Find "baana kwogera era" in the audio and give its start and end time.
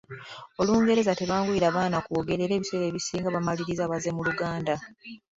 1.75-2.53